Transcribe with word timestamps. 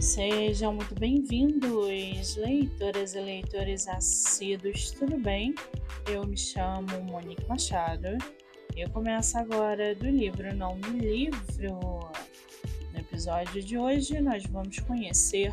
Sejam 0.00 0.72
muito 0.72 0.94
bem-vindos, 0.94 2.34
leitoras 2.36 3.14
e 3.14 3.20
leitores 3.20 3.86
assíduos, 3.86 4.92
tudo 4.92 5.18
bem? 5.18 5.54
Eu 6.10 6.26
me 6.26 6.38
chamo 6.38 7.02
Monique 7.02 7.46
Machado 7.46 8.16
e 8.74 8.80
eu 8.80 8.90
começo 8.90 9.36
agora 9.36 9.94
do 9.94 10.06
livro 10.06 10.56
Não 10.56 10.76
Me 10.76 10.98
Livro. 11.00 12.10
No 12.94 12.98
episódio 12.98 13.62
de 13.62 13.76
hoje, 13.76 14.22
nós 14.22 14.42
vamos 14.46 14.78
conhecer 14.78 15.52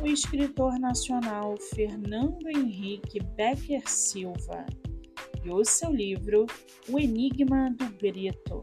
o 0.00 0.06
escritor 0.06 0.78
nacional 0.78 1.56
Fernando 1.74 2.48
Henrique 2.48 3.18
Becker 3.20 3.82
Silva 3.90 4.64
e 5.44 5.50
o 5.50 5.64
seu 5.64 5.92
livro 5.92 6.46
O 6.88 7.00
Enigma 7.00 7.68
do 7.72 7.90
Grito. 7.96 8.62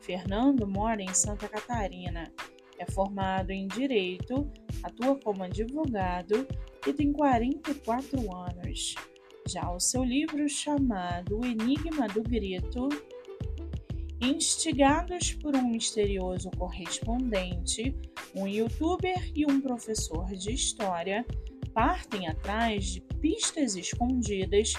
Fernando 0.00 0.68
mora 0.68 1.02
em 1.02 1.12
Santa 1.12 1.48
Catarina 1.48 2.32
é 2.78 2.90
formado 2.90 3.50
em 3.50 3.66
Direito, 3.68 4.50
atua 4.82 5.18
como 5.20 5.44
advogado 5.44 6.46
e 6.86 6.92
tem 6.92 7.12
44 7.12 8.34
anos. 8.34 8.94
Já 9.48 9.70
o 9.70 9.78
seu 9.78 10.02
livro 10.02 10.48
chamado 10.48 11.40
O 11.40 11.44
Enigma 11.44 12.08
do 12.08 12.22
Grito, 12.22 12.88
instigados 14.20 15.32
por 15.34 15.54
um 15.54 15.68
misterioso 15.68 16.50
correspondente, 16.52 17.94
um 18.34 18.46
youtuber 18.46 19.30
e 19.34 19.46
um 19.46 19.60
professor 19.60 20.26
de 20.26 20.52
história, 20.52 21.24
partem 21.72 22.26
atrás 22.28 22.86
de 22.86 23.00
pistas 23.20 23.76
escondidas 23.76 24.74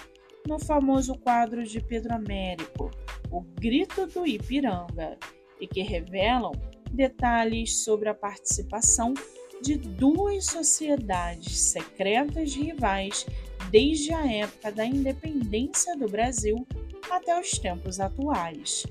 no 0.48 0.60
famoso 0.60 1.14
quadro 1.20 1.64
de 1.64 1.82
Pedro 1.82 2.16
Américo, 2.16 2.90
O 3.30 3.42
Grito 3.42 4.08
do 4.08 4.26
Ipiranga, 4.26 5.18
e 5.60 5.68
que 5.68 5.82
revelam 5.82 6.52
detalhes 6.92 7.84
sobre 7.84 8.10
a 8.10 8.14
participação 8.14 9.14
de 9.62 9.78
duas 9.78 10.46
sociedades 10.46 11.60
secretas 11.60 12.56
rivais 12.56 13.26
desde 13.72 14.14
a 14.14 14.26
época 14.32 14.72
da 14.72 14.86
independência 14.86 15.96
do 15.98 16.08
Brasil 16.08 16.68
até 17.10 17.40
os 17.40 17.52
tempos 17.52 18.00
atuais. 18.00 18.86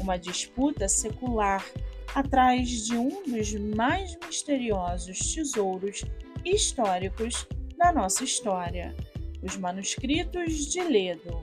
Uma 0.00 0.16
disputa 0.16 0.88
secular 0.88 1.64
atrás 2.14 2.86
de 2.86 2.96
um 2.96 3.22
dos 3.24 3.52
mais 3.54 4.16
misteriosos 4.26 5.34
tesouros 5.34 6.04
históricos 6.44 7.46
da 7.76 7.92
nossa 7.92 8.24
história, 8.24 8.94
os 9.42 9.56
manuscritos 9.56 10.66
de 10.66 10.82
Ledo. 10.82 11.42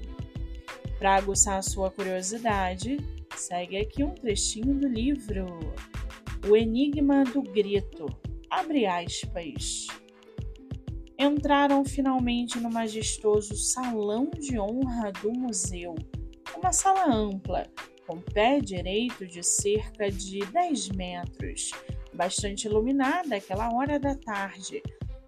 Para 0.98 1.16
aguçar 1.16 1.62
sua 1.64 1.92
curiosidade, 1.92 2.98
segue 3.36 3.78
aqui 3.78 4.04
um 4.04 4.14
trechinho 4.14 4.74
do 4.76 4.88
livro. 4.88 5.46
O 6.50 6.56
Enigma 6.56 7.24
do 7.24 7.42
Grito. 7.42 8.06
Abre 8.50 8.86
aspas. 8.86 9.88
Entraram 11.18 11.84
finalmente 11.86 12.60
no 12.60 12.70
majestoso 12.70 13.56
salão 13.56 14.30
de 14.38 14.60
honra 14.60 15.12
do 15.22 15.32
museu, 15.32 15.96
uma 16.58 16.74
sala 16.74 17.06
ampla, 17.06 17.66
com 18.06 18.20
pé 18.20 18.60
direito 18.60 19.26
de 19.26 19.42
cerca 19.42 20.12
de 20.12 20.40
10 20.40 20.90
metros, 20.90 21.72
bastante 22.14 22.68
iluminada 22.68 23.38
àquela 23.38 23.74
hora 23.74 23.98
da 23.98 24.16
tarde, 24.16 24.84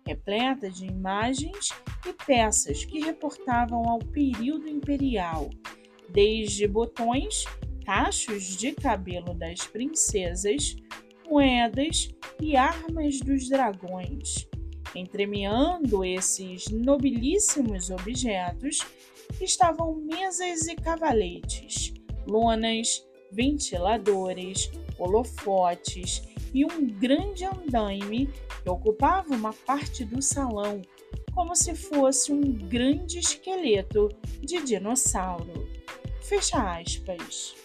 repleta 0.05 0.69
de 0.69 0.85
imagens 0.85 1.69
e 2.05 2.13
peças 2.25 2.85
que 2.85 2.99
reportavam 2.99 3.89
ao 3.89 3.99
período 3.99 4.67
imperial, 4.67 5.49
desde 6.09 6.67
botões, 6.67 7.45
cachos 7.87 8.57
de 8.57 8.73
cabelo 8.73 9.33
das 9.33 9.65
princesas, 9.65 10.75
moedas 11.25 12.09
e 12.37 12.57
armas 12.57 13.21
dos 13.21 13.47
dragões. 13.47 14.45
Entremeando 14.93 16.03
esses 16.03 16.67
nobilíssimos 16.67 17.89
objetos 17.89 18.79
estavam 19.39 19.95
mesas 19.95 20.67
e 20.67 20.75
cavaletes, 20.75 21.93
lonas, 22.27 23.07
ventiladores, 23.31 24.69
holofotes 24.99 26.23
e 26.53 26.65
um 26.65 26.85
grande 26.87 27.45
andaime 27.45 28.27
que 28.63 28.69
ocupava 28.69 29.33
uma 29.33 29.53
parte 29.53 30.03
do 30.03 30.21
salão, 30.21 30.81
como 31.33 31.55
se 31.55 31.73
fosse 31.73 32.33
um 32.33 32.41
grande 32.41 33.19
esqueleto 33.19 34.09
de 34.41 34.61
dinossauro. 34.61 35.69
Fecha 36.21 36.77
aspas. 36.77 37.55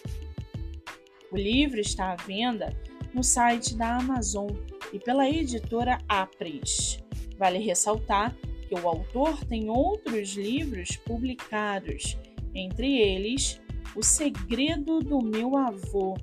O 1.33 1.35
livro 1.35 1.79
está 1.79 2.11
à 2.11 2.15
venda 2.15 2.77
no 3.11 3.23
site 3.23 3.75
da 3.75 3.97
Amazon 3.97 4.51
e 4.93 4.99
pela 4.99 5.27
editora 5.27 5.97
Apres. 6.07 7.03
Vale 7.39 7.57
ressaltar 7.57 8.37
que 8.69 8.75
o 8.75 8.87
autor 8.87 9.43
tem 9.45 9.67
outros 9.67 10.35
livros 10.35 10.95
publicados, 10.97 12.15
entre 12.53 12.99
eles 13.01 13.59
O 13.95 14.03
Segredo 14.03 14.99
do 14.99 15.23
Meu 15.23 15.57
Avô, 15.57 16.15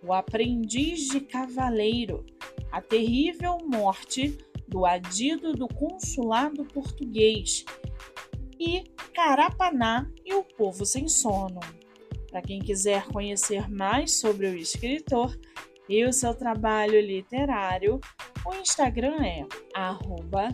O 0.00 0.12
Aprendiz 0.12 1.08
de 1.08 1.18
Cavaleiro, 1.18 2.24
A 2.70 2.80
Terrível 2.80 3.58
Morte 3.66 4.38
do 4.68 4.86
Adido 4.86 5.54
do 5.54 5.66
Consulado 5.66 6.64
Português 6.66 7.64
e 8.60 8.84
Carapaná 9.12 10.08
e 10.24 10.32
o 10.34 10.44
Povo 10.44 10.86
Sem 10.86 11.08
Sono. 11.08 11.58
Para 12.36 12.42
quem 12.42 12.58
quiser 12.58 13.06
conhecer 13.06 13.66
mais 13.66 14.20
sobre 14.20 14.46
o 14.46 14.58
escritor, 14.58 15.34
e 15.88 16.04
o 16.04 16.12
seu 16.12 16.34
trabalho 16.34 17.00
literário, 17.00 17.98
o 18.44 18.54
Instagram 18.56 19.24
é 19.24 19.46
arroba 19.74 20.50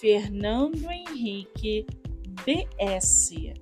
Fernando 0.00 0.90
Henrique 0.90 1.84
BS. 2.46 3.52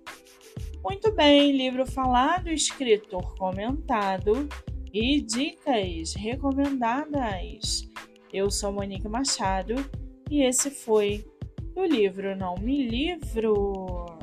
Muito 0.80 1.10
bem, 1.10 1.56
livro 1.56 1.84
falado, 1.84 2.50
escritor 2.50 3.34
comentado 3.34 4.48
e 4.92 5.20
dicas 5.20 6.14
recomendadas. 6.14 7.90
Eu 8.32 8.48
sou 8.48 8.70
Monique 8.70 9.08
Machado 9.08 9.74
e 10.30 10.44
esse 10.44 10.70
foi 10.70 11.26
o 11.74 11.82
livro 11.82 12.36
Não 12.36 12.54
Me 12.58 12.86
Livro. 12.86 14.15